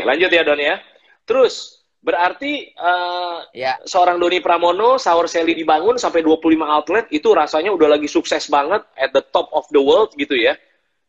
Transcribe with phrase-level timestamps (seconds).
[0.00, 0.80] lanjut ya Don ya.
[1.28, 3.76] Terus berarti uh, Ya.
[3.84, 8.80] seorang Doni Pramono, Sour Sally dibangun sampai 25 outlet itu rasanya udah lagi sukses banget
[8.96, 10.56] at the top of the world gitu ya.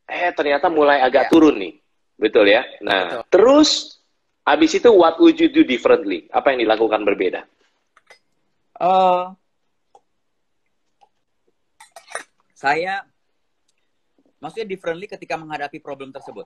[0.05, 1.31] Eh ternyata mulai agak Ya.
[1.31, 1.73] turun nih.
[2.13, 2.61] Betul ya.
[2.83, 3.21] Nah, Betul.
[3.31, 3.69] terus
[4.43, 6.27] habis itu what would you do differently?
[6.29, 7.41] Apa yang dilakukan berbeda?
[8.83, 9.25] Eh,
[12.53, 13.03] saya
[14.37, 16.43] maksudnya differently ketika menghadapi problem tersebut.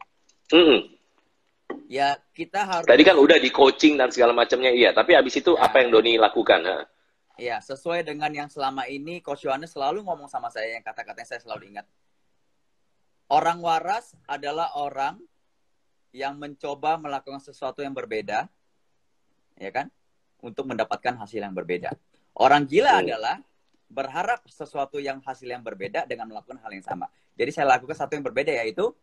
[0.53, 0.87] Mm-mm.
[1.85, 5.53] Ya kita harus Tadi kan udah di coaching dan segala macamnya iya, tapi habis itu
[5.53, 5.69] Ya.
[5.69, 6.61] apa yang Doni lakukan?
[6.65, 6.77] Ha?
[7.37, 11.29] ya sesuai dengan yang selama ini Coach Yohanes selalu ngomong sama saya yang kata-kata yang
[11.29, 11.85] saya selalu ingat.
[13.29, 15.21] Orang waras adalah orang
[16.15, 18.49] yang mencoba melakukan sesuatu yang berbeda,
[19.59, 19.93] ya kan,
[20.41, 21.93] untuk mendapatkan hasil yang berbeda.
[22.33, 23.01] Orang gila Hmm.
[23.05, 23.37] adalah
[23.85, 27.05] berharap sesuatu yang hasil yang berbeda dengan melakukan hal yang sama.
[27.37, 28.95] Jadi saya lakukan satu yang berbeda yaitu,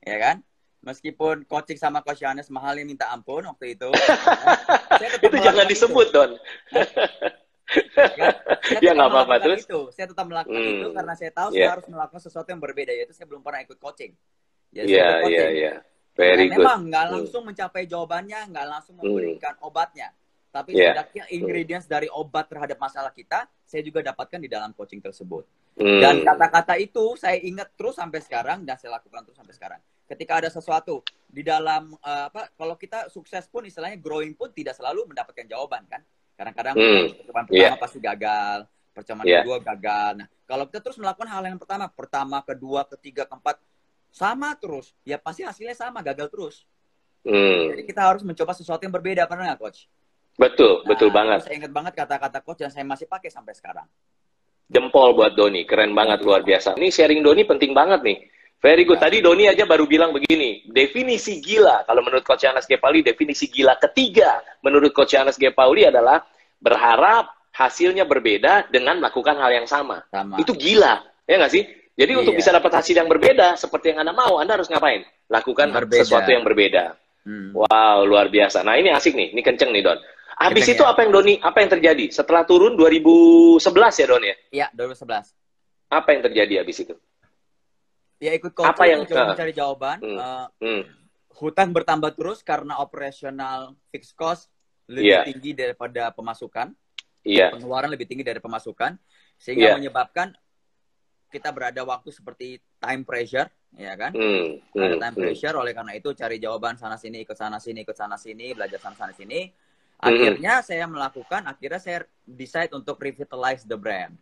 [0.00, 0.36] ya kan,
[0.82, 3.88] meskipun coaching sama Coach Yohanes mahalnya minta ampun waktu itu,
[5.00, 6.30] saya Itu jangan disebut, Don.
[6.68, 6.84] Ya,
[8.60, 9.64] saya Ya, nggak apa-apa, terus?
[9.64, 9.88] Itu.
[9.94, 10.74] Saya tetap melakukan Hmm.
[10.76, 11.70] itu karena saya tahu Yeah.
[11.70, 14.12] saya harus melakukan sesuatu yang berbeda yaitu saya belum pernah ikut coaching.
[14.72, 15.72] Ya, Iya, iya, iya.
[16.12, 16.64] Very Dan good.
[16.68, 17.14] memang nggak Hmm.
[17.16, 19.08] langsung mencapai jawabannya, nggak langsung Hmm.
[19.08, 20.12] memberikan obatnya.
[20.52, 20.92] Tapi Yeah.
[20.92, 25.48] setidaknya ingredients dari obat terhadap masalah kita, saya juga dapatkan di dalam coaching tersebut.
[25.80, 26.00] Hmm.
[26.04, 29.80] Dan kata-kata itu saya ingat terus sampai sekarang dan saya lakukan terus sampai sekarang.
[30.12, 34.76] Ketika ada sesuatu di dalam eh, apa kalau kita sukses pun istilahnya growing pun tidak
[34.76, 36.04] selalu mendapatkan jawaban kan.
[36.36, 37.80] Kadang-kadang Hmm, percobaan pertama iya.
[37.80, 38.58] pasti gagal,
[38.92, 39.40] percobaan Iya.
[39.40, 40.10] kedua gagal.
[40.20, 43.56] Nah, kalau kita terus melakukan hal yang pertama, pertama, kedua, ketiga, keempat
[44.12, 46.68] sama terus, ya pasti hasilnya sama, gagal terus.
[47.24, 47.72] Hmm.
[47.72, 49.88] Jadi kita harus mencoba sesuatu yang berbeda, pernah nggak coach?
[50.36, 51.38] Betul, betul Nah, banget.
[51.48, 53.88] Saya ingat banget kata-kata coach dan saya masih pakai sampai sekarang.
[54.68, 56.76] Jempol buat Doni, keren banget luar biasa.
[56.76, 58.18] Ini sharing Doni penting banget nih.
[58.62, 59.02] Very good.
[59.02, 63.74] Tadi Doni aja baru bilang begini, definisi gila kalau menurut Coach Anas Gepali, definisi gila
[63.74, 66.22] ketiga menurut Coach Anas Gepali adalah
[66.62, 70.06] berharap hasilnya berbeda dengan melakukan hal yang sama.
[70.14, 70.38] Sama.
[70.38, 71.66] Itu gila, ya nggak sih?
[71.92, 72.40] Jadi untuk Iya.
[72.40, 75.04] bisa dapat hasil yang berbeda seperti yang Anda mau, Anda harus ngapain?
[75.28, 76.06] Lakukan Berbeda.
[76.06, 76.94] sesuatu yang berbeda.
[77.26, 77.52] Hmm.
[77.52, 78.62] Wow, luar biasa.
[78.62, 79.98] Nah, ini asik nih, ini kenceng nih Don.
[80.38, 80.90] Habis Kenceng itu ya.
[80.90, 82.04] apa yang Doni, apa yang terjadi?
[82.10, 84.34] Setelah turun 2011 ya Don ya?
[84.50, 85.30] Iya, 2011.
[85.92, 86.94] Apa yang terjadi habis itu?
[88.22, 89.28] Ya ikut coaching, Apa yang- coba ah.
[89.34, 89.98] mencari jawaban.
[89.98, 90.18] Hmm.
[90.22, 90.82] Eh, Hmm.
[91.42, 94.46] hutang bertambah terus karena operasional fixed cost
[94.86, 95.26] lebih Iya.
[95.26, 96.70] tinggi daripada pemasukan.
[97.26, 97.50] Iya.
[97.50, 98.94] Pengeluaran lebih tinggi dari pemasukan.
[99.42, 99.76] Sehingga Iya.
[99.78, 100.30] menyebabkan
[101.34, 104.12] kita berada waktu seperti time pressure, ya kan?
[104.14, 105.00] Ada Hmm.
[105.02, 105.22] time Hmm.
[105.26, 108.78] pressure, oleh karena itu cari jawaban sana sini, ikut sana sini, ikut sana sini, belajar
[108.78, 109.50] sana sana sini.
[109.98, 110.12] Hmm.
[110.12, 114.14] Akhirnya saya melakukan, akhirnya saya decide untuk revitalize the brand.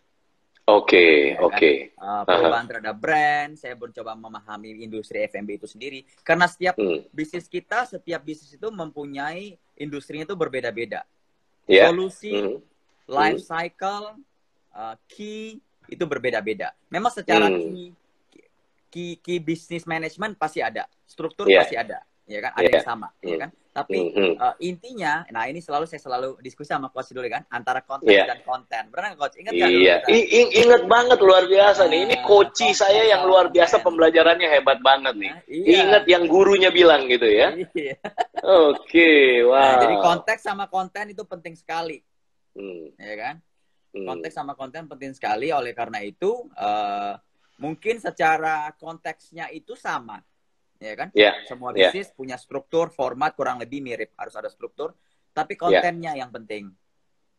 [0.71, 1.47] Oke, Ya kan?
[1.51, 1.71] oke.
[1.99, 6.07] Uh, perubahan terhadap brand, saya mencoba memahami industri F&B itu sendiri.
[6.23, 7.03] Karena setiap Hmm.
[7.11, 11.03] bisnis kita, setiap bisnis itu mempunyai industrinya itu berbeda-beda.
[11.67, 11.91] Ya.
[11.91, 12.63] Solusi, Hmm.
[13.11, 14.15] life cycle,
[14.71, 15.59] uh, key
[15.91, 16.71] itu berbeda-beda.
[16.87, 17.59] Memang secara Hmm.
[17.59, 17.91] key,
[18.91, 21.67] key, key business management pasti ada, struktur Iya.
[21.67, 21.99] pasti ada,
[22.31, 22.53] ya kan?
[22.55, 22.75] Ada Iya.
[22.79, 23.43] yang sama, ya Hmm.
[23.43, 23.51] kan?
[23.71, 24.35] Tapi Hmm.
[24.35, 24.35] Hmm.
[24.35, 28.27] uh, intinya, nah ini selalu saya selalu diskusi sama coach dulu kan, antara konteks Iya.
[28.27, 28.83] dan konten.
[28.91, 29.37] Pernah nggak, coach?
[29.39, 30.11] Ingat nggak Iya, kita?
[30.11, 32.01] I- i- inget banget luar biasa nih.
[32.03, 33.87] Ini coachi konten saya yang luar biasa konten.
[33.87, 35.31] pembelajarannya hebat banget nih.
[35.31, 35.77] Nah, iya.
[35.87, 37.55] Ingat yang gurunya bilang gitu ya.
[37.71, 37.95] Iya.
[38.43, 39.11] Oke,
[39.47, 39.55] wow.
[39.55, 42.03] Nah, jadi konteks sama konten itu penting sekali,
[42.59, 42.91] Hmm.
[42.99, 43.35] ya kan?
[43.95, 44.07] Hmm.
[44.07, 45.55] Konteks sama konten penting sekali.
[45.55, 47.15] Oleh karena itu, eh,
[47.59, 50.19] mungkin secara konteksnya itu sama,
[50.81, 51.09] ya kan?
[51.13, 51.37] Ya.
[51.45, 51.93] Semua Ya.
[51.93, 54.97] bisnis punya struktur, format kurang lebih mirip, harus ada struktur.
[55.31, 56.73] Tapi kontennya yang penting.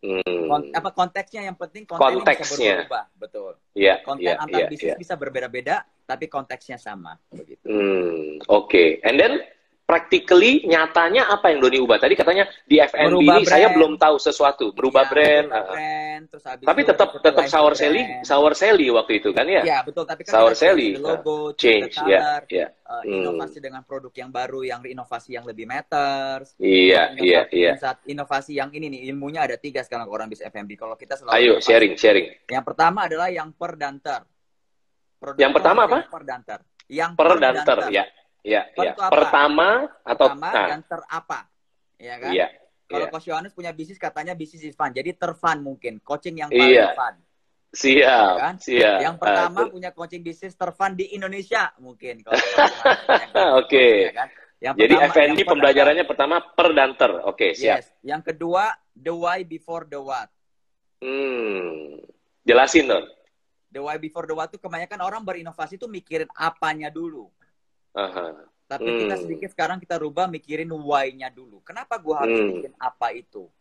[0.02, 0.50] Hmm.
[0.50, 1.86] Kon- apa konteksnya yang penting?
[1.86, 2.74] Kontennya bisa Konteksnya.
[2.86, 3.52] berubah, betul.
[3.78, 4.98] Iya, Konten iya, antar iya, bisnis iya.
[4.98, 7.62] bisa berbeda-beda, tapi konteksnya sama, begitu.
[7.70, 8.98] Hmm, oke.
[9.06, 9.46] And then
[9.92, 12.00] practically nyatanya apa yang Doni ubah?
[12.00, 13.76] Tadi katanya di F&B Merubah ini saya brand.
[13.76, 15.48] belum tahu sesuatu, berubah Ya, brand.
[15.52, 18.24] brand, terus habis Tapi tetap tetap sour brand.
[18.24, 19.62] sour Sally waktu itu kan ya?
[19.62, 22.68] Ya betul, tapi kan Sour the logo, uh, change, ya, color, ya.
[22.88, 23.20] uh, Hmm.
[23.20, 26.56] inovasi dengan produk yang baru, yang inovasi yang lebih matters.
[26.56, 27.76] Iya, iya, iya.
[27.76, 30.80] inovasi- Inovasi yang ini nih, ilmunya ada tiga sekarang orang bisa FMB.
[30.80, 31.68] Kalau kita selalu Ayo inovasi.
[31.68, 32.26] sharing, sharing.
[32.48, 34.24] Yang pertama adalah yang per dan ter.
[35.20, 36.00] Produk Yang pertama yang apa?
[36.08, 36.60] Per dan ter.
[36.88, 38.04] Yang Per dan ter, ya.
[38.42, 38.98] Ya, ya.
[38.98, 41.40] Pertama atau Pertama nah, dan ter apa?
[42.02, 42.32] Ya kan?
[42.34, 42.48] iya.
[42.90, 43.14] Kalau iya.
[43.14, 44.92] Coach Yohanes punya bisnis katanya bisnis is fun.
[44.92, 46.02] Jadi terfun mungkin.
[46.02, 46.92] Coaching yang paling Iya.
[46.98, 47.16] fun.
[47.72, 48.56] Siap, kan?
[48.60, 49.00] siap.
[49.00, 52.20] Yang pertama ter- punya coaching bisnis terfun di Indonesia mungkin.
[52.20, 52.36] Kalau
[53.64, 54.12] Oke.
[54.12, 54.28] Ya kan?
[54.62, 57.12] Yang Jadi pertama- F&B yang pembelajarannya pertama per dan ter.
[57.24, 57.80] Oke, siap.
[57.80, 57.88] Yes.
[58.04, 60.28] Yang kedua, the why before the what.
[61.00, 61.98] Hmm.
[62.44, 63.06] Jelasin dong.
[63.72, 67.32] The why before the what itu kebanyakan orang berinovasi itu mikirin apanya dulu.
[67.92, 68.28] Aha.
[68.66, 69.24] Tapi kita Hmm.
[69.28, 71.60] sedikit sekarang kita rubah mikirin why-nya dulu.
[71.62, 72.50] Kenapa gua harus Hmm.
[72.56, 73.52] bikin apa itu?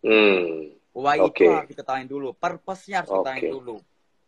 [0.00, 0.72] Hmm.
[0.94, 1.44] Why Oke.
[1.44, 2.28] itu harus diketahui dulu.
[2.32, 3.50] Purpose-nya harus diketahui Oke.
[3.52, 3.76] dulu.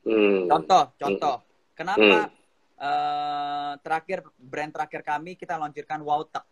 [0.04, 0.44] Hmm.
[0.46, 1.36] Contoh, contoh.
[1.72, 2.44] Kenapa Hmm.
[2.76, 6.44] eh, terakhir brand terakhir kami kita launchirkan Wowtek.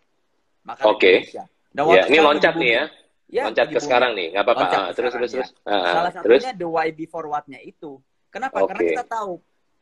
[0.65, 1.21] Makanan Oke.
[1.21, 1.45] Indonesia.
[1.69, 2.85] Dan Ya, Wowtek ini loncat nih ya.
[3.25, 4.65] Ya, loncat ke sekarang nih, nggak apa-apa.
[4.65, 5.49] Ah, terus, terus, terus.
[5.53, 5.69] ya.
[5.69, 6.41] Ah, Salah terus.
[6.45, 8.01] satunya the why before what-nya itu.
[8.33, 8.63] Kenapa?
[8.65, 8.73] Oke.
[8.73, 9.33] Karena kita tahu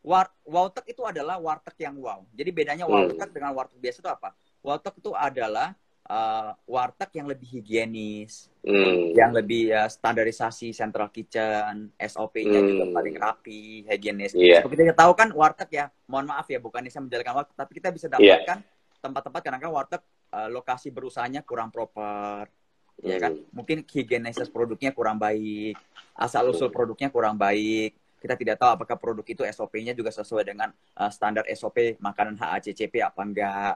[0.02, 2.26] war Wowtek itu adalah warteg yang wow.
[2.34, 3.06] Jadi bedanya Hmm.
[3.06, 4.34] Wowtek dengan warteg biasa itu apa?
[4.60, 9.14] Wowtek itu adalah eh, warteg yang lebih higienis, Hmm.
[9.14, 12.68] yang lebih ya, standarisasi central kitchen, SOP-nya Hmm.
[12.68, 14.34] juga paling rapi, higienis.
[14.34, 14.66] Iya.
[14.66, 17.94] Seperti kita tahu kan warteg ya, mohon maaf ya bukan saya menjalankan warteg, tapi kita
[17.94, 18.18] bisa Iya.
[18.18, 18.58] dapatkan
[18.98, 20.02] tempat-tempat kadang-kadang warteg
[20.32, 22.50] eh, lokasi berusahanya kurang proper,
[22.98, 23.38] ya kan?
[23.38, 23.62] Hmm.
[23.62, 25.78] Mungkin higienis produknya kurang baik,
[26.18, 26.76] asal usul Hmm.
[26.82, 27.94] produknya kurang baik.
[28.22, 33.02] Kita tidak tahu apakah produk itu SOP-nya juga sesuai dengan eh, standar SOP makanan HACCP
[33.02, 33.74] apa enggak.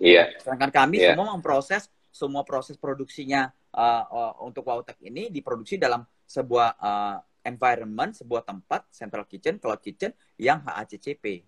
[0.00, 0.32] Iya.
[0.40, 1.12] Sedangkan kami Iya.
[1.12, 8.12] semua memproses semua proses produksinya uh, uh, untuk Wowtek ini diproduksi dalam sebuah uh, environment,
[8.12, 11.40] sebuah tempat, central kitchen, cloud kitchen yang HACCP.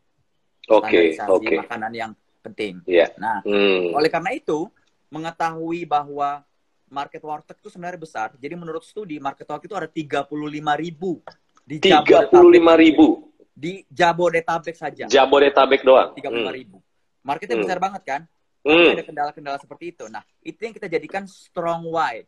[0.73, 1.55] Oke, Standarisasi oke.
[1.61, 2.81] makanan yang penting.
[2.89, 3.13] Iya.
[3.21, 3.93] Nah, Hmm.
[3.93, 4.65] oleh karena itu,
[5.13, 6.41] mengetahui bahwa
[6.89, 8.29] market warteg itu sebenarnya besar.
[8.41, 11.21] Jadi menurut studi, market warteg itu ada 35 ribu
[11.65, 13.25] di Tiga puluh lima ribu
[13.55, 15.07] Di Jabodetabek saja.
[15.07, 16.11] Jabodetabek doang.
[16.19, 16.83] 35 ribu.
[17.23, 17.63] Marketnya Hmm.
[17.65, 18.21] besar banget kan?
[18.67, 18.75] Hmm.
[18.75, 18.93] Hmm.
[18.99, 20.05] ada kendala-kendala seperti itu.
[20.11, 22.27] Nah, itu yang kita jadikan strong why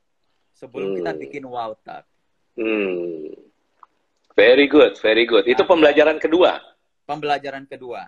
[0.54, 1.20] sebelum kita Hmm.
[1.20, 2.06] bikin wow tag.
[2.54, 3.34] Hmm.
[4.38, 5.50] Very good, very good.
[5.50, 5.68] Itu Nah.
[5.68, 6.62] pembelajaran kedua.
[7.02, 8.06] Pembelajaran kedua.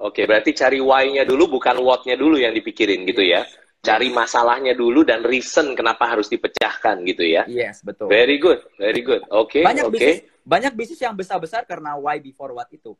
[0.00, 3.44] Oke, berarti cari why-nya dulu, bukan what-nya dulu yang dipikirin gitu ya.
[3.80, 7.44] Cari masalahnya dulu dan reason kenapa harus dipecahkan gitu ya.
[7.48, 8.08] Yes, betul.
[8.08, 9.20] Very good, very good.
[9.28, 9.94] Oke, banyak oke.
[9.96, 12.94] bisnis banyak bisnis yang besar-besar karena why before what itu.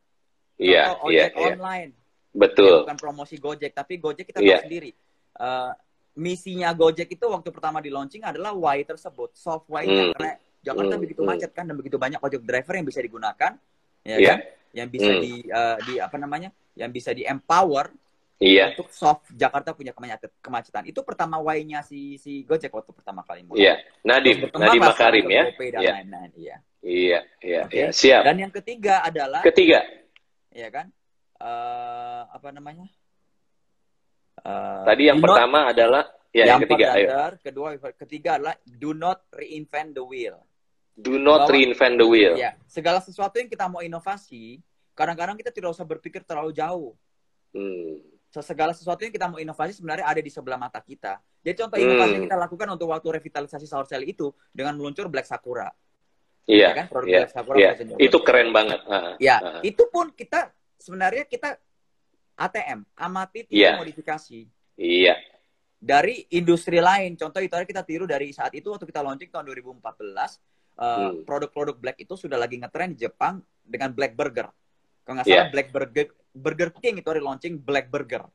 [0.59, 1.47] Iya, Contoh iya, ojek iya.
[1.55, 1.91] online.
[1.95, 2.75] Ya, Betul.
[2.85, 4.59] bukan promosi Gojek, tapi Gojek kita Iya.
[4.59, 4.91] tahu sendiri.
[5.37, 5.71] Eh,
[6.13, 10.13] misinya Gojek itu waktu pertama di launching adalah why tersebut, soft why-nya Hmm.
[10.13, 11.29] karena Jakarta Hmm, begitu hmm.
[11.31, 13.51] macet kan dan begitu banyak ojek driver yang bisa digunakan,
[14.03, 14.27] ya Iya.
[14.27, 14.39] kan?
[14.75, 15.21] Yang bisa Hmm.
[15.23, 16.49] di eh, di apa namanya?
[16.75, 17.89] Yang bisa di empower
[18.37, 19.97] Iya, untuk soft Jakarta punya
[20.37, 20.85] kemacetan.
[20.85, 23.61] Itu pertama why-nya si si Gojek waktu pertama kali mulai.
[23.65, 23.73] iya.
[24.05, 25.49] Nadim, Nadim Makarim ya.
[25.57, 26.31] Iya, lain-lain,
[26.87, 27.19] iya.
[27.43, 27.75] iya, iya, Oke.
[27.75, 27.87] iya.
[27.91, 28.21] Siap.
[28.23, 29.83] Dan yang ketiga adalah Ketiga,
[30.49, 30.87] ya kan?
[31.37, 32.87] eh apa namanya?
[34.37, 37.07] Eh, tadi yang do not- pertama adalah ya yang, ketiga, ayo.
[37.09, 40.37] brother, kedua ketiga adalah do not reinvent the wheel.
[40.95, 42.33] Do not Bahwa- reinvent the wheel.
[42.33, 44.61] Ya, segala sesuatu yang kita mau inovasi,
[44.97, 46.93] kadang-kadang kita tidak usah berpikir terlalu jauh.
[47.53, 48.01] Hmm.
[48.33, 51.17] Segala sesuatu yang kita mau inovasi sebenarnya ada di sebelah mata kita.
[51.41, 51.85] Jadi contoh Hmm.
[51.89, 55.69] inovasi yang kita lakukan untuk waktu revitalisasi Sour Sally itu dengan meluncur Black Sakura.
[56.47, 56.85] Iya, Ya kan?
[56.87, 57.71] Produk iya, Sakura iya.
[57.99, 58.79] Itu keren banget.
[58.87, 59.61] Ah, Ya, ah.
[59.61, 60.47] itu pun kita
[60.79, 61.59] sebenarnya kita
[62.39, 63.75] ATM, amati Iya.
[63.75, 64.39] tidak modifikasi.
[64.79, 65.15] Iya,
[65.77, 70.41] Dari industri lain, contoh itu kita tiru dari saat itu waktu kita launching tahun 2014,
[70.73, 71.21] eh, Hmm.
[71.21, 74.49] produk-produk Black itu sudah lagi ngetren di Jepang dengan Black Burger.
[75.05, 75.37] Kalau nggak Iya.
[75.45, 78.25] salah Black Burger, Burger King itu launching Black Burger.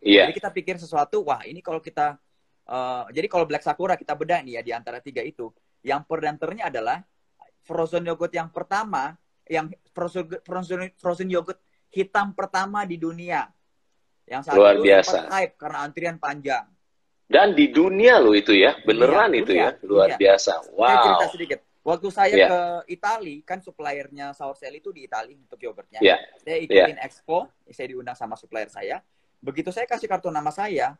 [0.00, 2.20] iya, Jadi kita pikir sesuatu, wah ini kalau kita,
[2.68, 5.48] eh, jadi kalau Black Sakura kita bedah nih ya di antara tiga itu,
[5.80, 7.00] yang perdanternya adalah
[7.70, 9.14] frozen yogurt yang pertama,
[9.46, 11.62] yang frozen frozen, frozen yogurt
[11.94, 13.46] hitam pertama di dunia.
[14.26, 15.30] Yang saat Luar itu biasa.
[15.30, 16.66] hype karena antrian panjang.
[17.30, 20.18] Dan di dunia loh itu ya, beneran Dunia, itu dunia, ya, luar dunia.
[20.18, 20.52] biasa.
[20.66, 21.30] Saya cerita Wow.
[21.30, 21.58] sedikit.
[21.80, 22.48] Waktu saya Iya.
[22.50, 22.60] ke
[22.92, 26.02] Itali, kan suppliernya Sour Cell itu di Itali untuk yogurtnya.
[26.02, 26.18] Iya.
[26.36, 28.98] Saya ikutin expo, saya diundang sama supplier saya.
[29.38, 30.98] Begitu saya kasih kartu nama saya,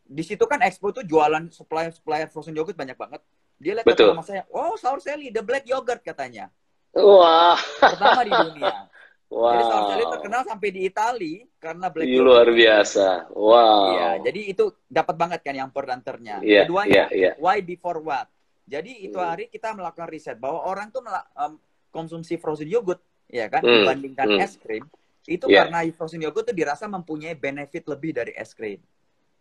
[0.00, 3.20] di situ kan expo tuh jualan supplier-supplier frozen yogurt banyak banget.
[3.58, 4.14] Dia lihat Betul.
[4.22, 6.46] saya, oh Sour Sally, the black yogurt katanya.
[6.94, 8.86] Wah, Pertama di dunia.
[9.28, 10.12] Jadi Sour Sally wow.
[10.14, 12.24] terkenal sampai di Itali karena black yogurt.
[12.24, 13.06] luar biasa.
[13.34, 13.84] Wow.
[13.92, 16.40] Iya, jadi itu dapat banget kan yang perdanternya.
[16.40, 17.30] Iya, Keduanya, iya, iya.
[17.36, 18.30] why before what?
[18.64, 19.28] Jadi itu Hmm.
[19.28, 21.58] hari kita melakukan riset bahwa orang tuh em,
[21.90, 24.44] konsumsi frozen yogurt, ya kan, Hmm, dibandingkan hmm.
[24.44, 24.84] es krim.
[25.28, 25.68] Itu Iya.
[25.68, 28.80] karena frozen yogurt tuh dirasa mempunyai benefit lebih dari es krim.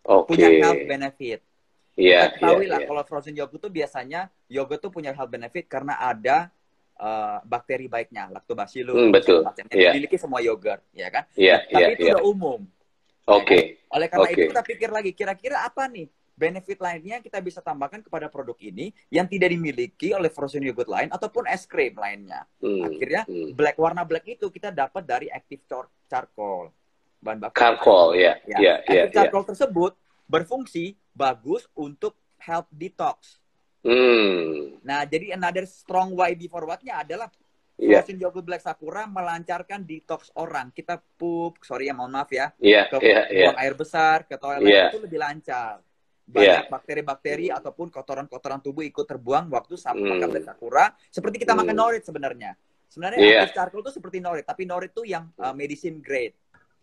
[0.04, 0.36] Oke.
[0.36, 1.40] Punya health benefit.
[1.98, 2.88] Iya, ketahui iya, lah iya.
[2.88, 6.54] kalau frozen yogurt tuh biasanya yogurt tuh punya health benefit karena ada
[6.98, 9.46] eh, bakteri baiknya, lactobacillus, Hmm, betul.
[9.46, 9.92] yang Iya.
[9.94, 11.30] dimiliki semua yogurt, ya kan?
[11.38, 12.14] Iya, Tapi iya, itu iya.
[12.18, 12.60] udah umum.
[13.28, 13.86] Oke.
[13.94, 14.34] Oleh karena Oke.
[14.34, 18.58] itu kita pikir lagi, kira-kira apa nih benefit lainnya yang kita bisa tambahkan kepada produk
[18.58, 22.50] ini yang tidak dimiliki oleh frozen yogurt lain ataupun es krim lainnya.
[22.58, 23.54] Hmm, Akhirnya hmm.
[23.54, 26.74] black warna black itu kita dapat dari active char- charcoal.
[27.18, 27.54] Bahan baku.
[27.58, 28.58] Charcoal, ya, Ya.
[28.58, 29.14] ya, ya, active ya.
[29.22, 29.94] charcoal tersebut
[30.26, 33.42] berfungsi bagus untuk health detox.
[33.82, 34.78] Hmm.
[34.86, 37.34] Nah, jadi another strong why before what-nya adalah
[37.78, 38.02] Iya.
[38.02, 40.74] Frozen yogurt black sakura melancarkan detox orang.
[40.74, 43.46] Kita pup, sorry ya mohon maaf ya, Iya, ke iya, iya.
[43.54, 44.90] buang air besar, ke toilet Iya.
[44.90, 45.78] itu lebih lancar.
[45.78, 46.26] Iya.
[46.26, 50.10] Banyak bakteri-bakteri ataupun kotoran-kotoran tubuh ikut terbuang waktu sama Hmm.
[50.18, 50.86] makan black sakura.
[51.14, 51.82] Seperti kita makan Hmm.
[51.86, 52.58] norit sebenarnya.
[52.90, 53.40] Sebenarnya Iya.
[53.46, 56.34] active charcoal itu seperti norit, tapi norit itu yang uh, medicine grade.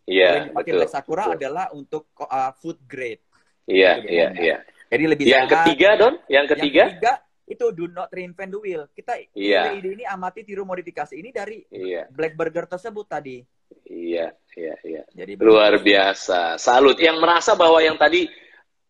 [0.07, 0.79] Iya, yang dipakai betul.
[0.79, 1.37] black sakura Betul.
[1.43, 3.19] adalah untuk uh, food grade.
[3.65, 4.57] Iya, Itu iya, iya.
[4.93, 5.55] Jadi lebih Yang sehat.
[5.65, 6.85] ketiga, Don, yang Yang ketiga?
[6.93, 7.13] ketiga
[7.45, 8.83] itu do not reinvent the wheel.
[8.93, 9.77] Kita Iya.
[9.77, 13.45] ide ini amati tiru modifikasi ini dari Iya, black burger tersebut tadi.
[13.85, 15.03] iya, iya, iya.
[15.13, 16.57] Jadi Luar biasa.
[16.57, 16.97] Salut.
[16.97, 18.29] Yang merasa bahwa yang tadi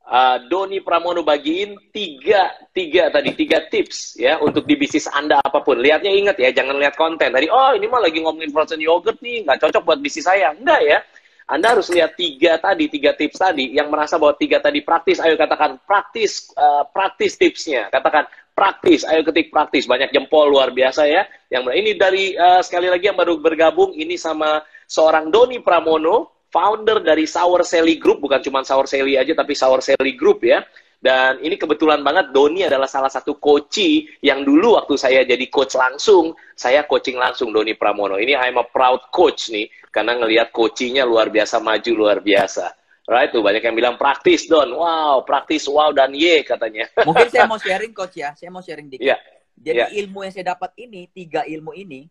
[0.07, 5.64] uh, Doni Pramono bagiin tiga, tiga tadi, tiga tips ya untuk di bisnis Anda apa
[5.64, 5.81] pun.
[5.81, 7.33] Lihatnya ingat ya, jangan lihat konten.
[7.33, 10.52] Tadi, oh ini mah lagi ngomongin frozen yogurt nih, nggak cocok buat bisnis saya.
[10.52, 10.99] Enggak ya.
[11.45, 13.77] Anda harus lihat tiga tadi, tiga tips tadi.
[13.77, 17.93] Yang merasa bahwa tiga tadi praktis, ayo katakan praktis, uh, praktis tipsnya.
[17.93, 18.25] Katakan
[18.57, 19.85] praktis, ayo ketik praktis.
[19.85, 21.29] Banyak jempol luar biasa ya.
[21.53, 27.05] Yang ini dari uh, sekali lagi yang baru bergabung, ini sama seorang Doni Pramono, founder
[27.05, 30.65] dari Sour Sally Group, bukan cuma Sour Sally aja, tapi Sour Sally Group ya.
[31.05, 35.77] Dan ini kebetulan banget Doni adalah salah satu coachi yang dulu waktu saya jadi coach
[35.77, 38.17] langsung, saya coaching langsung Doni Pramono.
[38.17, 42.75] Ini I'm a proud coach nih, karena ngelihat coachingnya luar biasa maju luar biasa.
[43.05, 46.91] Right tuh banyak yang bilang praktis Don, wow praktis wow dan ye katanya.
[47.07, 49.07] Mungkin saya mau sharing coach ya, saya mau sharing dikit.
[49.07, 49.17] Iya.
[49.55, 49.87] Jadi Iya.
[50.03, 52.11] ilmu yang saya dapat ini, tiga ilmu ini,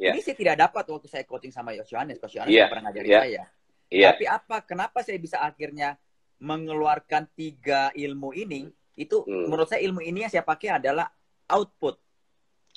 [0.00, 0.16] Iya.
[0.16, 2.16] ini saya tidak dapat waktu saya coaching sama Yohanes.
[2.16, 3.20] Coach Yohanes nggak pernah ngajarin Iya.
[3.20, 3.44] saya.
[3.88, 4.56] Iya, Tapi apa?
[4.64, 5.98] Kenapa saya bisa akhirnya
[6.38, 8.70] mengeluarkan tiga ilmu ini?
[8.94, 9.50] Itu Hmm.
[9.50, 11.10] menurut saya ilmu ini yang saya pakai adalah
[11.50, 11.98] output.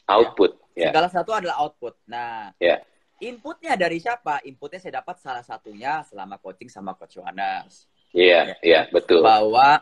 [0.10, 0.58] output.
[0.76, 1.94] Ya, Segala satu adalah output.
[2.10, 2.82] Nah, Ya.
[3.22, 4.42] Inputnya dari siapa?
[4.44, 7.86] Inputnya saya dapat salah satunya selama coaching sama Coach Yohanes.
[8.12, 9.22] iya, iya betul.
[9.24, 9.80] Bahwa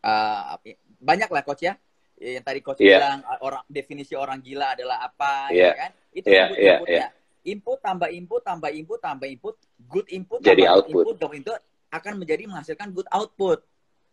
[0.00, 0.56] uh,
[0.96, 1.74] banyak lah Coach ya.
[2.16, 2.96] Yang tadi Coach Iya.
[3.00, 5.66] bilang uh, orang definisi orang gila adalah apa, Iya.
[5.66, 5.90] ya kan?
[6.10, 7.08] Itu Iya, input iya, inputnya.
[7.40, 9.54] Input tambah input tambah input tambah input,
[9.88, 10.92] good input Jadi tambah output.
[10.92, 11.60] input tambah input
[11.90, 13.58] akan menjadi menghasilkan good output.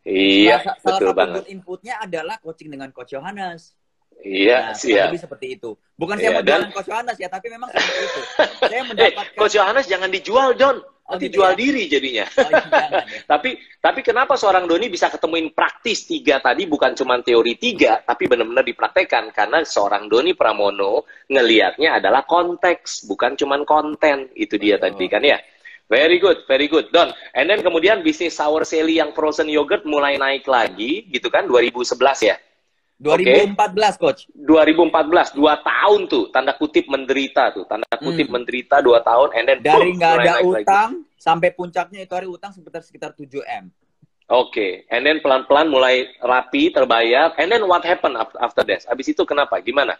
[0.07, 1.35] Iya, salah, salah betul satu banget.
[1.35, 3.75] good inputnya adalah coaching dengan Coach Yohanes.
[4.19, 5.69] Iya, Nah, kurang lebih seperti itu.
[5.93, 8.21] Bukan saya Iya, mau jualan dan- Coach Yohanes ya, tapi memang seperti itu.
[8.59, 10.77] Saya Eh, mendapatkan Coach Yohanes jangan dijual, Don.
[11.07, 11.57] Oh, Nanti gitu jual ya?
[11.57, 12.25] diri jadinya.
[12.27, 13.01] Oh, iya, jangan ya.
[13.31, 18.27] Tapi tapi kenapa seorang Doni bisa ketemuin praktis tiga tadi bukan cuma teori tiga, tapi
[18.27, 24.27] benar-benar dipraktekkan karena seorang Doni Pramono ngelihatnya adalah konteks, bukan cuma konten.
[24.35, 24.99] Itu dia Betul.
[24.99, 25.39] tadi kan ya.
[25.87, 27.07] Very good, very good, Don.
[27.31, 31.95] And then kemudian bisnis sour Sally yang frozen yogurt mulai naik lagi, gitu kan, 2011
[32.19, 32.35] ya.
[32.97, 33.53] 2014
[33.95, 34.25] coach.
[34.33, 38.41] 2014, dua tahun tuh, tanda kutip menderita tuh, tanda kutip Hmm.
[38.41, 40.65] menderita dua tahun, and then Dari nggak ada naik lagi.
[40.65, 43.69] utang sampai puncaknya itu hari utang sekitar sekitar 7 m.
[44.27, 48.83] Oke, and then pelan-pelan mulai rapi, terbayar, and then what happened af- after that?
[48.85, 49.61] Abis itu kenapa?
[49.61, 49.95] Gimana?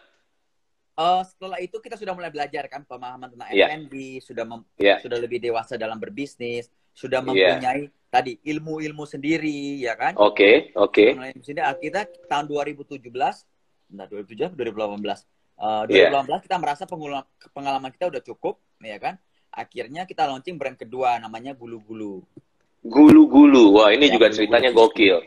[0.97, 3.47] Eh, setelah itu kita sudah mulai belajar kan pemahaman tentang.
[3.47, 4.97] F&B, sudah mem- Iya.
[4.99, 7.27] sudah lebih dewasa dalam berbisnis, sudah Iya.
[7.61, 10.15] mempunyai tadi ilmu-ilmu sendiri ya kan.
[10.17, 11.13] Oke, oke.
[11.13, 13.43] Mulai dari sini akhirnya tahun 2017,
[13.91, 15.23] entar 2017 2018.
[15.57, 16.09] Eh, Iya.
[16.13, 16.83] 2018 kita merasa
[17.53, 19.15] pengalaman kita udah cukup ya kan.
[19.49, 22.21] Akhirnya kita launching brand kedua namanya Gulu-Gulu.
[22.85, 24.37] Gulu-gulu, wah ini Ya, juga gulu-gulu.
[24.37, 25.17] ceritanya gokil.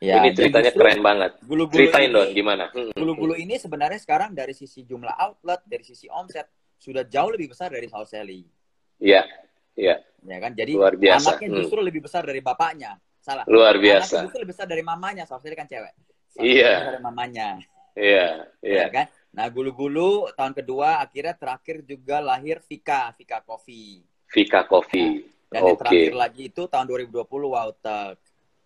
[0.00, 1.32] Ya, ini ceritanya justru keren banget.
[1.44, 2.64] Gulu-gulu Ceritain ini- dong gimana?
[2.72, 2.88] Hmm.
[2.96, 6.48] Gulu-gulu ini sebenarnya sekarang dari sisi jumlah outlet, dari sisi omset
[6.80, 8.48] sudah jauh lebih besar dari Sally.
[8.96, 9.28] Iya,
[9.76, 10.52] iya, Ya kan?
[10.52, 11.36] Jadi luar biasa.
[11.36, 11.58] anaknya Hmm.
[11.64, 13.00] justru lebih besar dari bapaknya.
[13.20, 13.44] Salah.
[13.48, 14.16] Luar Anaknya biasa.
[14.24, 15.24] justru lebih besar dari mamanya.
[15.24, 15.92] Sally kan cewek.
[16.38, 16.72] Iya.
[16.72, 17.48] Besar dari mamanya.
[17.96, 18.26] Iya,
[18.62, 18.82] iya.
[18.84, 19.06] Ya kan?
[19.30, 24.02] Nah, gulu-gulu tahun kedua akhirnya terakhir juga lahir Vika, Vika Coffee.
[24.30, 25.26] Vika Coffee.
[25.50, 25.82] Dan yang Oke.
[25.82, 28.18] terakhir lagi itu tahun 2020 Wow Tech.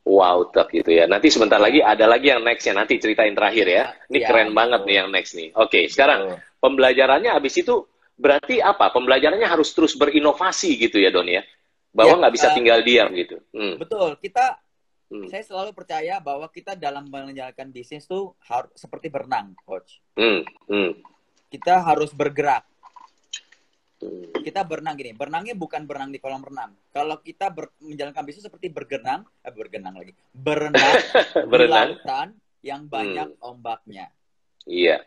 [0.05, 1.09] Wow, tak gitu ya.
[1.09, 2.77] Nanti sebentar lagi ada lagi yang nextnya.
[2.77, 3.85] Nanti ceritain terakhir ya.
[4.13, 4.59] Ini Iya, keren betul.
[4.61, 5.49] banget nih yang next nih.
[5.57, 6.39] Oke, sekarang Betul.
[6.61, 8.91] pembelajarannya habis itu berarti apa?
[8.91, 11.43] Pembelajarannya harus terus berinovasi gitu ya Don ya?
[11.95, 13.39] Bahwa Ya, nggak bisa uh, tinggal diam gitu.
[13.51, 13.77] Hmm.
[13.79, 14.19] Betul.
[14.19, 14.59] Kita
[15.05, 15.29] Hmm.
[15.29, 20.01] saya selalu percaya bahwa kita dalam menjalankan bisnis tuh harus seperti berenang, coach.
[20.17, 20.43] Hmm.
[20.65, 20.97] Hmm.
[21.53, 22.65] Kita harus bergerak.
[24.01, 24.33] Hmm.
[24.43, 25.13] Kita berenang gini.
[25.13, 26.73] Berenangnya bukan berenang di kolam renang.
[26.91, 30.13] Kalau kita ber- menjalankan bisnis seperti bergenang, eh bergenang lagi.
[30.33, 30.83] Berenang
[31.37, 31.89] di Berenang.
[31.95, 32.29] lautan
[32.65, 34.09] yang banyak ombaknya.
[34.65, 35.05] Iya.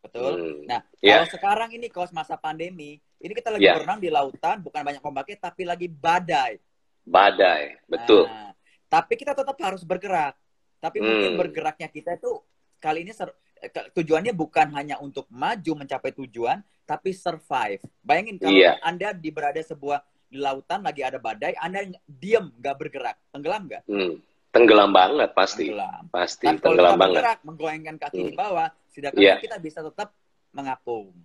[0.00, 0.32] Betul?
[0.32, 0.60] Hmm.
[0.64, 1.20] Nah, Ya.
[1.20, 3.76] kalau sekarang ini kos masa pandemi, ini kita lagi Ya.
[3.76, 6.56] berenang di lautan, bukan banyak ombaknya, tapi lagi badai.
[7.04, 7.76] Badai.
[7.84, 8.24] Betul.
[8.26, 8.52] Nah,
[8.88, 10.36] tapi kita tetap harus bergerak.
[10.80, 11.06] Tapi Hmm.
[11.06, 12.40] mungkin bergeraknya kita itu
[12.80, 17.84] kali ini ser- eh, tujuannya bukan hanya untuk maju mencapai tujuan, tapi survive.
[18.00, 18.80] Bayangin kalau Iya.
[18.80, 23.84] Anda di berada sebuah di lautan lagi ada badai, Anda diam nggak bergerak, tenggelam nggak?
[23.84, 24.16] Hmm.
[24.50, 25.68] Tenggelam banget pasti.
[25.68, 26.08] Tenggelam.
[26.08, 27.14] Pasti Tapi tenggelam kita banget.
[27.20, 28.40] bergerak, menggoyangkan kaki di Hmm.
[28.40, 28.68] bawah,
[29.00, 29.34] sedangkan Iya.
[29.40, 30.12] kita bisa tetap
[30.52, 31.16] mengapung.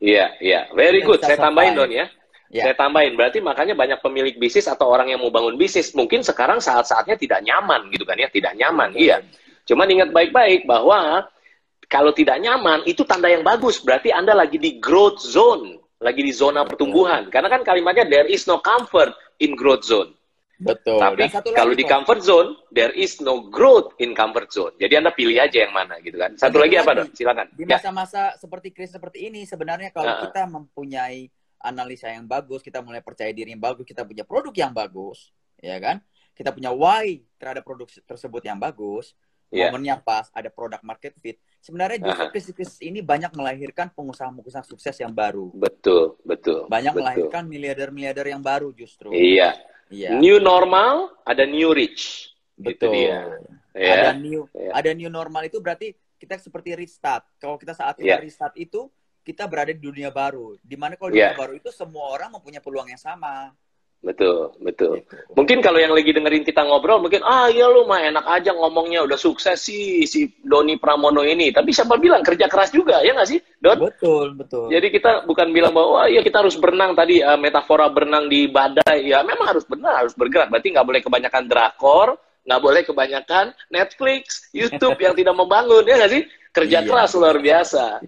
[0.00, 0.60] Iya, iya.
[0.74, 1.20] Very Kita good.
[1.22, 1.76] Saya tambahin.
[1.76, 2.08] Don ya.
[2.50, 2.66] Ya.
[2.66, 3.14] Saya tambahin.
[3.14, 7.40] Berarti makanya banyak pemilik bisnis atau orang yang mau bangun bisnis mungkin sekarang saat-saatnya tidak
[7.46, 8.90] nyaman gitu kan ya, tidak nyaman.
[8.98, 9.22] Iya.
[9.68, 11.30] Cuman ingat baik-baik bahwa
[11.86, 13.78] kalau tidak nyaman itu tanda yang bagus.
[13.78, 17.30] Berarti Anda lagi di growth zone, lagi di zona pertumbuhan.
[17.30, 20.10] Karena kan kalimatnya there is no comfort in growth zone.
[20.60, 21.00] Betul.
[21.00, 24.76] Tapi kalau di comfort zone, there is no growth in comfort zone.
[24.76, 26.36] Jadi Anda pilih aja yang mana gitu kan.
[26.36, 27.08] Satu Dan lagi apa, lagi, Don?
[27.16, 27.46] Silakan.
[27.56, 27.76] di Ya.
[27.80, 30.28] masa-masa seperti krisis seperti ini sebenarnya kalau Uh-uh.
[30.28, 34.72] kita mempunyai analisa yang bagus, kita mulai percaya diri yang bagus, kita punya produk yang
[34.72, 36.00] bagus, ya kan?
[36.36, 39.16] Kita punya why terhadap produk tersebut yang bagus,
[39.50, 39.66] Ya.
[39.66, 41.34] momennya pas, ada produk market fit.
[41.58, 42.30] Sebenarnya justru Aha.
[42.30, 45.50] krisis-krisis ini banyak melahirkan pengusaha-pengusaha sukses yang baru.
[45.52, 46.70] Betul, betul.
[46.70, 47.02] Banyak betul.
[47.02, 49.10] melahirkan miliarder-miliarder yang baru justru.
[49.10, 49.58] Iya.
[49.90, 50.16] Iya.
[50.16, 52.30] New normal, ada new rich.
[52.54, 52.72] Betul.
[52.72, 53.20] Itu dia.
[53.74, 54.18] Ada Ya.
[54.18, 54.70] new Ya.
[54.74, 57.26] ada new normal itu berarti kita seperti restart.
[57.42, 58.22] Kalau kita saat kita Ya.
[58.22, 58.86] restart itu
[59.26, 60.54] kita berada di dunia baru.
[60.62, 61.34] Di mana kalau Ya.
[61.34, 63.50] dunia baru itu semua orang mempunyai peluang yang sama.
[64.00, 65.04] Betul, betul.
[65.04, 65.12] Gitu.
[65.36, 69.04] Mungkin kalau yang lagi dengerin kita ngobrol, mungkin, ah iya lu mah enak aja ngomongnya,
[69.04, 71.52] udah sukses sih si Doni Pramono ini.
[71.52, 73.76] Tapi siapa bilang kerja keras juga, ya nggak sih, Don?
[73.76, 74.72] Betul, betul.
[74.72, 78.48] Jadi kita bukan bilang bahwa, wah iya kita harus berenang tadi, eh, metafora berenang di
[78.48, 79.04] badai.
[79.04, 80.48] Ya memang harus berenang, harus bergerak.
[80.48, 82.08] Berarti nggak boleh kebanyakan drakor,
[82.48, 86.22] nggak boleh kebanyakan Netflix, YouTube yang tidak membangun, ya nggak sih?
[86.56, 86.88] Kerja Iya.
[86.88, 88.00] keras luar biasa.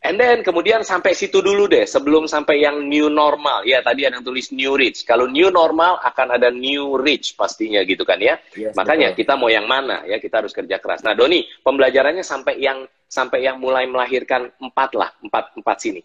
[0.00, 3.68] And then kemudian sampai situ dulu deh, sebelum sampai yang new normal.
[3.68, 5.04] Ya tadi ada yang tulis new rich.
[5.04, 8.40] Kalau new normal akan ada new rich pastinya gitu kan ya.
[8.56, 9.20] Yes, Makanya betul.
[9.20, 11.04] kita mau yang mana ya kita harus kerja keras.
[11.04, 16.00] Nah Doni pembelajarannya sampai yang sampai yang mulai melahirkan empat lah empat empat sini.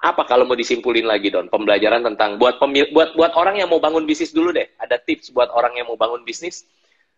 [0.00, 3.80] Apa kalau mau disimpulin lagi Don pembelajaran tentang buat pemil, buat buat orang yang mau
[3.80, 4.72] bangun bisnis dulu deh.
[4.80, 6.64] Ada tips buat orang yang mau bangun bisnis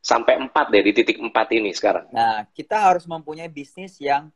[0.03, 2.11] sampai empat deh di titik empat ini sekarang.
[2.11, 4.31] Nah, kita harus mempunyai bisnis yang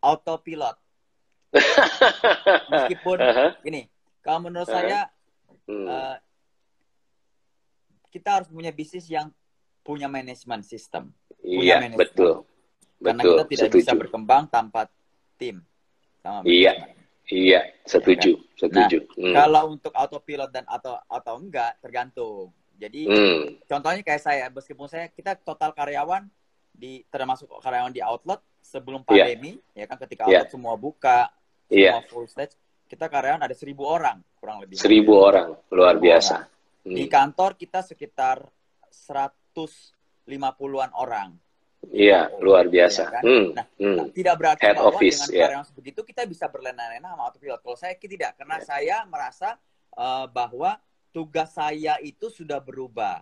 [0.00, 0.76] autopilot.
[2.66, 3.58] Meskipun Aha.
[3.62, 3.90] ini,
[4.20, 4.78] kalau menurut Uh-huh.
[4.78, 5.10] saya
[5.66, 5.86] Hmm.
[5.86, 6.16] eh,
[8.10, 9.30] kita harus punya bisnis yang
[9.80, 11.14] punya manajemen sistem.
[11.38, 12.00] punya Iya manajemen.
[12.00, 12.32] betul
[12.98, 13.80] Karena betul kita tidak setuju.
[13.80, 14.80] bisa berkembang tanpa
[15.36, 15.62] tim.
[16.18, 16.74] Sama Iya.
[16.74, 16.98] manajemen.
[17.30, 18.98] Iya setuju setuju.
[19.14, 19.30] Hmm.
[19.32, 22.50] Kalau untuk autopilot dan atau atau enggak tergantung.
[22.74, 23.42] Jadi Hmm.
[23.64, 26.26] contohnya kayak saya, meskipun saya kita total karyawan
[26.72, 29.30] di termasuk karyawan di outlet sebelum Iya.
[29.30, 30.42] pandemi, ya kan ketika Iya.
[30.42, 31.30] outlet semua buka,
[31.70, 34.76] Iya semua full stage, kita karyawan ada seribu orang kurang lebih.
[34.76, 36.36] seribu orang luar Seribu biasa.
[36.80, 37.08] Di Hmm.
[37.08, 38.36] kantor kita sekitar
[38.90, 41.30] 150-an orang.
[41.86, 43.02] Iya luar biasa.
[43.02, 43.22] Iya kan?
[43.24, 43.46] Hmm.
[43.56, 43.94] Nah, Hmm.
[43.96, 45.40] Nah, tidak berarti Head bahwa office, dengan ya.
[45.48, 47.60] karyawan sebegitu kita bisa berlena-lena sama autopilot.
[47.60, 48.64] Kalau saya tidak, karena Ya.
[48.66, 49.48] saya merasa
[49.90, 50.78] eh, bahwa
[51.10, 53.20] tugas saya itu sudah berubah.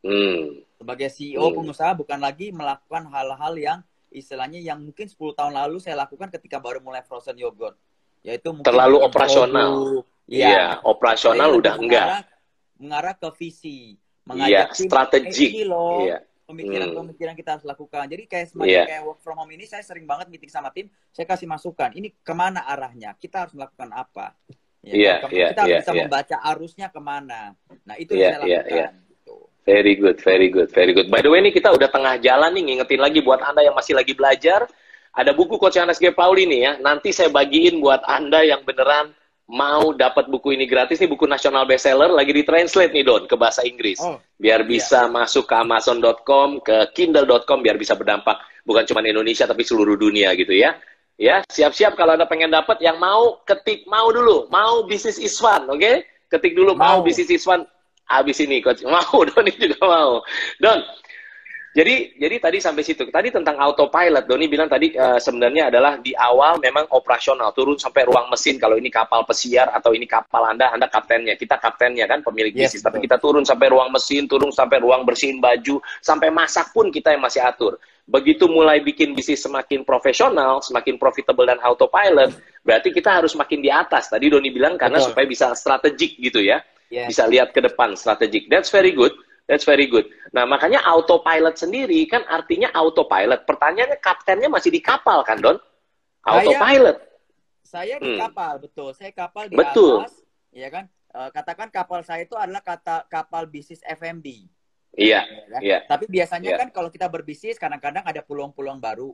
[0.00, 0.62] Hmm.
[0.74, 1.54] Sebagai CEO Hmm.
[1.58, 3.78] pengusaha bukan lagi melakukan hal-hal yang
[4.14, 7.74] istilahnya yang mungkin 10 tahun lalu saya lakukan ketika baru mulai frozen yogurt.
[8.22, 10.00] Yaitu mungkin Terlalu operasional.
[10.24, 12.06] Iya, operasional Saya udah lebih enggak.
[12.08, 12.24] mengarah,
[12.80, 15.50] mengarah ke visi, Iya, mengajak tim, strategik.
[15.52, 16.18] "Eh, loh Iya.
[16.44, 18.04] pemikiran-pemikiran kita harus lakukan.
[18.08, 18.84] Jadi kayak semacam Iya.
[18.88, 21.92] kayak work from home ini saya sering banget meeting sama tim, saya kasih masukan.
[21.92, 23.12] Ini ke mana arahnya?
[23.16, 24.32] Kita harus melakukan apa?
[24.80, 25.28] Ya, Iya, kan?
[25.32, 26.00] iya, kita harus iya, bisa iya.
[26.04, 27.40] membaca arusnya ke mana.
[27.84, 28.72] Nah itu Iya, yang saya iya, lakukan.
[28.76, 28.86] iya.
[28.88, 29.03] Gitu.
[29.64, 31.08] Very good, very good, very good.
[31.08, 33.96] By the way, ini kita udah tengah jalan nih, ngingetin lagi buat Anda yang masih
[33.96, 34.68] lagi belajar.
[35.16, 36.12] Ada buku Coach Yohanes G.
[36.12, 36.72] Pauli nih ya.
[36.84, 39.16] Nanti saya bagiin buat Anda yang beneran
[39.48, 41.00] mau dapat buku ini gratis.
[41.00, 44.04] Nih buku nasional bestseller, lagi ditranslate nih Don, ke bahasa Inggris.
[44.04, 48.36] Oh, biar bisa masuk ke Amazon.com, ke Kindle.com, biar bisa berdampak
[48.68, 50.76] bukan cuma Indonesia tapi seluruh dunia gitu ya.
[51.14, 55.70] Ya, siap-siap kalau Anda pengen dapat yang mau ketik mau dulu, mau bisnis is fun,
[55.70, 56.02] oke?
[56.26, 57.06] Ketik dulu mau, Mau.
[57.06, 57.46] bisnis is
[58.14, 60.22] Habis ini coach mau, Doni juga mau.
[60.62, 60.78] Don,
[61.74, 63.02] jadi jadi tadi sampai situ.
[63.10, 68.06] Tadi tentang autopilot, Doni bilang tadi eh, sebenarnya adalah di awal memang operasional, turun sampai
[68.06, 72.22] ruang mesin kalau ini kapal pesiar atau ini kapal Anda, Anda kaptennya, kita kaptennya kan
[72.22, 72.86] pemilik Yes, bisnis.
[72.86, 77.10] Tapi kita turun sampai ruang mesin, turun sampai ruang bersihin baju, sampai masak pun kita
[77.10, 77.82] yang masih atur.
[78.06, 83.74] Begitu mulai bikin bisnis semakin profesional, semakin profitable dan autopilot, berarti kita harus makin di
[83.74, 84.06] atas.
[84.06, 85.10] Tadi Doni bilang karena Betul.
[85.10, 87.08] supaya bisa strategik gitu ya yes.
[87.12, 88.48] bisa lihat ke depan strategik.
[88.48, 89.12] That's very good.
[89.44, 90.08] That's very good.
[90.32, 93.44] Nah, makanya autopilot sendiri kan artinya autopilot.
[93.44, 95.60] Pertanyaannya kaptennya masih di kapal kan, Don?
[96.24, 96.96] Autopilot.
[97.60, 98.20] Saya di Hmm.
[98.24, 98.96] kapal, betul.
[98.96, 100.04] Saya kapal di Betul.
[100.04, 100.16] atas,
[100.48, 100.88] ya kan?
[101.14, 104.48] Eh, katakan kapal saya itu adalah kata kapal bisnis FMB.
[104.94, 105.60] Iya, ya kan?
[105.60, 106.58] iya, Tapi biasanya Iya.
[106.64, 109.12] kan kalau kita berbisnis kadang-kadang ada peluang-peluang baru.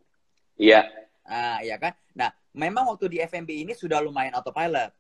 [0.61, 0.87] iya.
[1.25, 1.95] Ah, ya kan?
[2.17, 4.91] Nah, memang waktu di FMB ini sudah lumayan autopilot.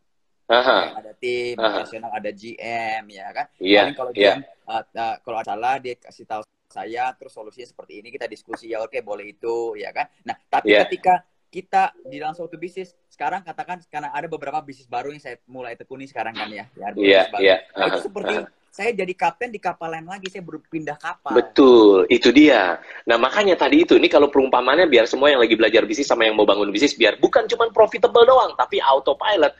[0.50, 1.66] Aha, ada tim Aha.
[1.70, 4.34] operasional ada GM ya kan iya, paling kalau iya.
[4.34, 8.26] GM uh, uh, kalau ada salah dia kasih tahu saya terus solusinya seperti ini kita
[8.26, 10.86] diskusi ya oke boleh itu ya kan nah tapi Iya.
[10.86, 15.38] ketika kita di dalam suatu bisnis sekarang katakan karena ada beberapa bisnis baru yang saya
[15.50, 16.64] mulai tekuni sekarang kan ya.
[16.78, 17.56] ya Iya, iya.
[17.74, 21.34] Nah, itu seperti saya jadi kapten di kapal lain lagi, saya berpindah kapal.
[21.34, 22.78] Betul, itu dia.
[23.02, 26.38] Nah, makanya tadi itu, ini kalau perumpamannya biar semua yang lagi belajar bisnis sama yang
[26.38, 29.50] mau bangun bisnis, biar bukan cuma profitable doang, tapi autopilot.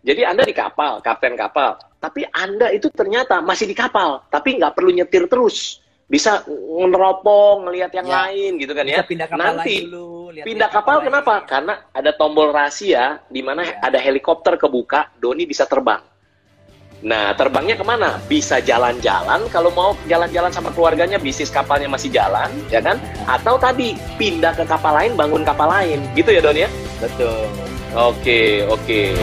[0.00, 4.72] Jadi Anda di kapal, kapten kapal, tapi Anda itu ternyata masih di kapal, tapi nggak
[4.72, 5.84] perlu nyetir terus.
[6.10, 8.26] Bisa ngeropong, ngelihat yang Ya.
[8.26, 8.98] lain gitu kan ya.
[8.98, 10.34] Bisa pindah kapal Nanti dulu.
[10.34, 11.06] lihat- pindah kapal lain.
[11.06, 11.34] kenapa?
[11.46, 13.78] Karena ada tombol rahasia di mana Ya.
[13.78, 16.02] ada helikopter kebuka, Doni bisa terbang.
[17.00, 18.20] Nah, terbangnya ke mana?
[18.28, 23.00] Bisa jalan-jalan, kalau mau jalan-jalan sama keluarganya, bisnis kapalnya masih jalan, ya kan?
[23.24, 26.04] Atau tadi, pindah ke kapal lain, bangun kapal lain.
[26.12, 26.68] Gitu ya, Don ya?
[27.00, 27.48] Betul.
[27.96, 29.16] Oke, oke.